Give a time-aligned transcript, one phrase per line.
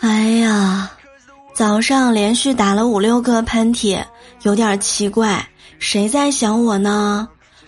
[0.00, 0.90] 哎呀，
[1.54, 4.04] 早上连续打了五六个喷嚏，
[4.42, 5.46] 有点奇怪，
[5.78, 7.26] 谁在想我呢？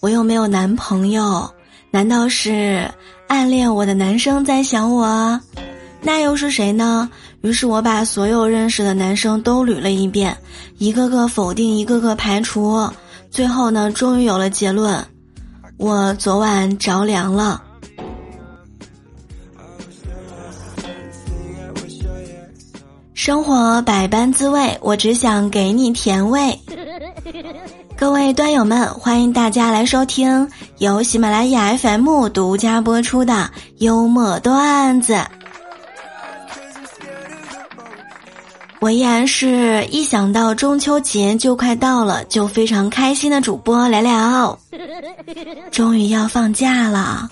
[0.00, 1.48] 我又没有男朋友，
[1.90, 2.88] 难道是
[3.26, 5.40] 暗恋我的男生在想我？
[6.00, 7.08] 那又是谁呢？
[7.40, 10.36] 于是我把所有认识的男生都捋了一遍，
[10.76, 12.88] 一个个否定，一个个排除，
[13.30, 15.04] 最后呢，终于有了结论：
[15.78, 17.62] 我昨晚着凉了。
[23.14, 26.58] 生活百般滋味，我只想给你甜味。
[27.96, 35.18] 各位端友们，欢迎大家来收听由喜马拉雅 FM 独家播出的幽默段子。
[38.80, 44.56] 我依然是一想到中秋节就快到了，就非常开心的主播聊聊。
[45.72, 47.28] 终于要放假了。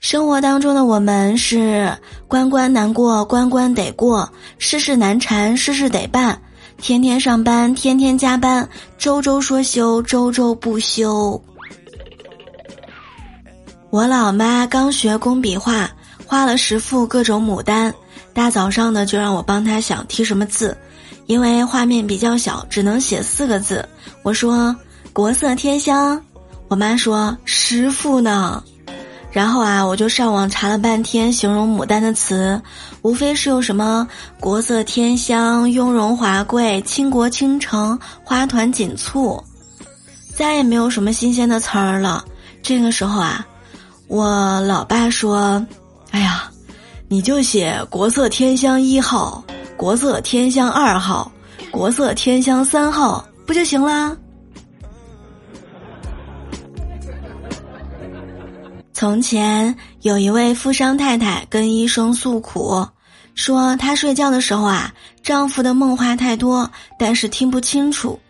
[0.00, 6.40] 生活当中的我们是关关难过关关得过，事事难缠事事得办，
[6.78, 11.40] 天天上班天天加班，周周说休周周不休。
[13.90, 15.88] 我老妈刚学工笔画，
[16.26, 17.94] 画了十幅各种牡丹。
[18.32, 20.76] 大早上的就让我帮他想题什么字，
[21.26, 23.86] 因为画面比较小，只能写四个字。
[24.22, 24.74] 我说
[25.12, 26.22] “国色天香”，
[26.68, 28.62] 我妈说“师傅呢”。
[29.30, 32.60] 然后啊，我就上网查了半天形容牡丹的词，
[33.02, 34.08] 无非是有什么
[34.40, 39.42] “国色天香”“雍容华贵”“倾国倾城”“花团锦簇”，
[40.34, 42.24] 再也没有什么新鲜的词儿了。
[42.62, 43.46] 这个时候啊，
[44.06, 45.64] 我老爸说
[46.12, 46.50] ：“哎呀。”
[47.10, 49.42] 你就写“国色天香一号
[49.78, 51.32] ”“国色天香二号
[51.72, 54.14] ”“国色天香三号”不就行了？
[58.92, 62.86] 从前有一位富商太太跟医生诉苦，
[63.34, 64.92] 说她睡觉的时候啊，
[65.22, 68.20] 丈夫的梦话太多，但是听不清楚。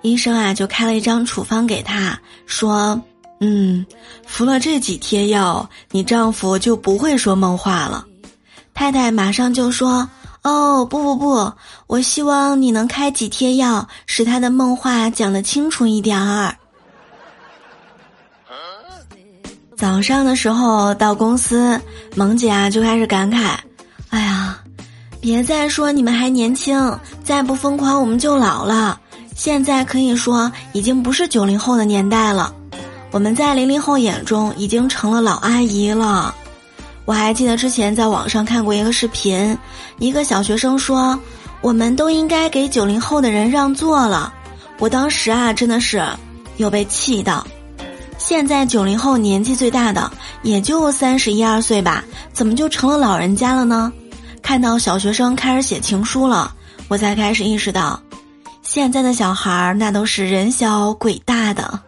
[0.00, 2.98] 医生啊就开了一张处方给她，说。
[3.40, 3.86] 嗯，
[4.26, 8.04] 服了这几贴药，你丈夫就不会说梦话了。
[8.74, 10.08] 太太马上就说
[10.42, 11.52] ：“哦，不不不，
[11.86, 16.56] 我希望你能开几贴药，使他的梦话讲得清楚一点儿。”
[19.76, 21.80] 早上的时候到公司，
[22.16, 23.54] 萌姐啊就开始感慨
[24.10, 24.58] ：“哎呀，
[25.20, 29.00] 别再说你们还年轻，再不疯狂我们就老了。
[29.36, 32.52] 现在可以说已经不是九零后的年代了。”
[33.10, 36.34] 我们在零零后眼中已经成了老阿姨了。
[37.04, 39.56] 我还记得之前在网上看过一个视频，
[39.98, 41.18] 一个小学生说
[41.62, 44.32] ：“我们都应该给九零后的人让座了。”
[44.78, 46.04] 我当时啊，真的是
[46.58, 47.46] 有被气到。
[48.18, 50.10] 现在九零后年纪最大的
[50.42, 53.92] 也就三十一二岁吧，怎么就成了老人家了呢？
[54.42, 56.54] 看到小学生开始写情书了，
[56.88, 58.00] 我才开始意识到，
[58.62, 61.80] 现在的小孩儿那都是人小鬼大的。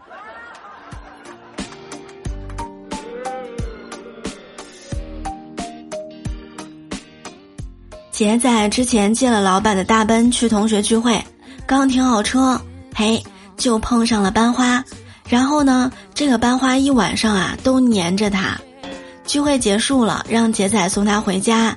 [8.21, 11.25] 杰仔之前借了老板的大奔去同学聚会，
[11.65, 12.61] 刚停好车，
[12.95, 13.25] 嘿，
[13.57, 14.85] 就碰上了班花。
[15.27, 18.61] 然后呢，这个班花一晚上啊都黏着他。
[19.25, 21.75] 聚会结束了，让杰仔送他回家，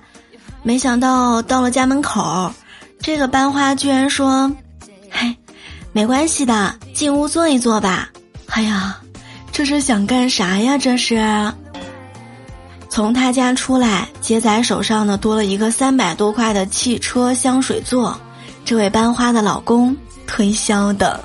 [0.63, 2.51] 没想到到了家门口，
[2.99, 4.51] 这个班花居然说
[5.09, 5.33] ：“嘿，
[5.93, 8.09] 没关系的，进屋坐一坐吧。”
[8.51, 8.97] 哎呀，
[9.53, 10.77] 这是想干啥呀？
[10.77, 11.15] 这是。
[12.93, 18.15] 从他家出来，杰仔手上呢多了一个三百多块的汽车香水座，
[18.63, 21.19] 这位班花的老公推销的。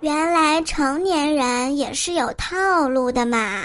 [0.00, 3.64] 原来成年人也是有套路的嘛。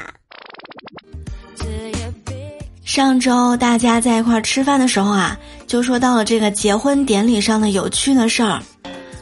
[2.84, 5.38] 上周大家在一块儿吃饭的时候啊，
[5.68, 8.60] 就说到了这个结婚典礼上的有趣的事儿。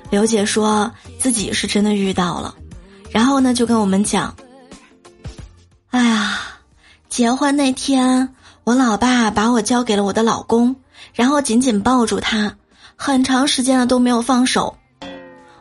[0.10, 2.56] 刘姐说自己是真的遇到了，
[3.12, 4.34] 然后呢就跟我们讲，
[5.90, 6.37] 哎呀。
[7.18, 8.32] 结婚那天，
[8.64, 10.76] 我老爸把我交给了我的老公，
[11.16, 12.56] 然后紧紧抱住他，
[12.96, 14.78] 很长时间了都没有放手。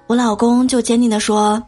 [0.07, 1.67] 我老公就坚定的说：“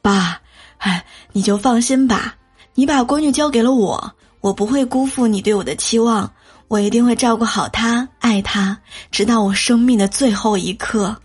[0.00, 0.40] 爸，
[0.78, 2.36] 哎，你就放心吧，
[2.74, 6.32] 你把闺女交给了我，我不会辜负你对我的期望，
[6.68, 8.78] 我一定会照顾好她，爱她，
[9.10, 11.16] 直到我生命的最后一刻。”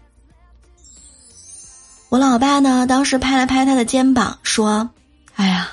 [2.09, 4.89] 我老爸呢，当时拍了拍他的肩膀，说
[5.37, 5.69] ：“哎呀。”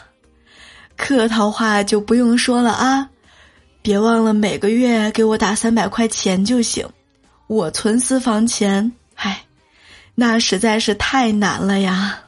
[0.96, 3.08] 客套话就不用说了啊，
[3.82, 6.86] 别忘了每个月给我打三百块钱就行。
[7.46, 9.44] 我存私房钱，唉，
[10.14, 12.18] 那实在是太难了呀。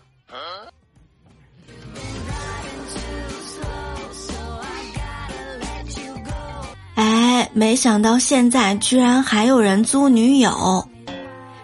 [6.94, 10.86] 哎，没想到现在居然还有人租女友。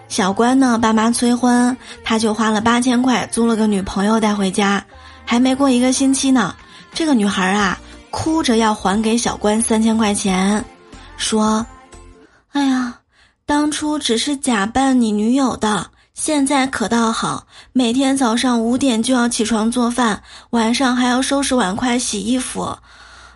[0.09, 4.85] 小关呢，爸妈催婚，他就花了八千块租了个女朋友带回家，
[5.25, 6.55] 还没过一个星期呢，
[6.95, 7.79] 这个女孩啊，
[8.11, 10.65] 哭着要还给小关三千块钱，
[11.17, 11.67] 说
[12.53, 13.01] ：“哎呀，
[13.45, 22.79] 当初只是假扮你女友的。”现在可倒好，每天早上五点就要起床做饭，晚上还要收拾碗筷、洗衣服。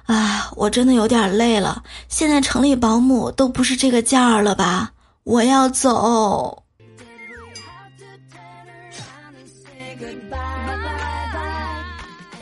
[0.07, 1.83] 哎，我真的有点累了。
[2.09, 4.93] 现在城里保姆都不是这个价儿了吧？
[5.25, 6.63] 我要走。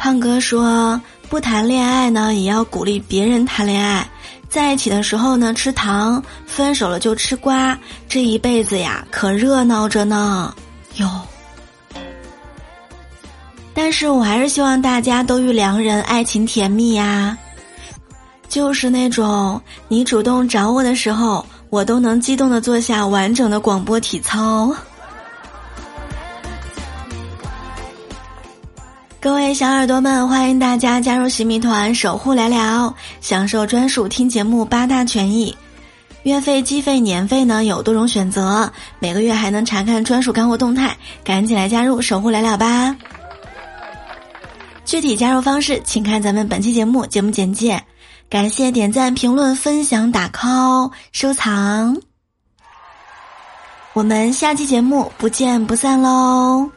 [0.06, 4.08] 胖哥说：“不谈恋爱呢，也要鼓励别人谈恋爱。”
[4.48, 7.76] 在一起的时候呢，吃糖；分手了就吃瓜。
[8.08, 10.54] 这一辈子呀，可热闹着呢，
[10.98, 11.10] 哟。
[13.74, 17.36] 但是我还是希望大家都遇良人，爱情甜蜜呀。
[18.48, 24.72] 就是那种你主动找我的时候，我都能激动的做下完整的广播体操。
[29.26, 35.52] 各位小耳朵们，欢迎大家加入洗米团，守护聊聊，享受专属听节目八大权益。
[36.22, 42.94] 月费、季费、年费呢有多种选择，每个月还能查看专属干货动态，赶紧来加入守护聊聊吧。
[44.84, 47.82] 具体加入方式，请看咱们本期节目节目简介。
[48.30, 52.00] 感谢点赞、评论、分享、打 call、收藏。
[53.92, 56.70] 我们下期节目不见不散喽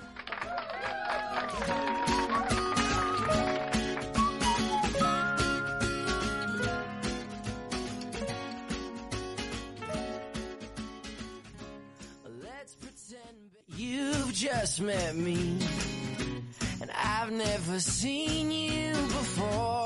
[14.39, 15.57] just met me,
[16.79, 19.78] and I've never seen you before.